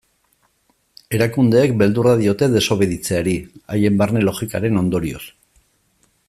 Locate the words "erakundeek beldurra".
1.17-2.15